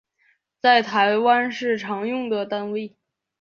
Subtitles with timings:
[0.63, 2.97] 在台湾是常用的单位